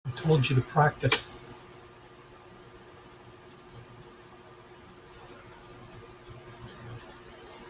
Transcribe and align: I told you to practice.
I 0.03 0.09
told 0.19 0.49
you 0.49 0.55
to 0.55 0.61
practice. 0.63 1.35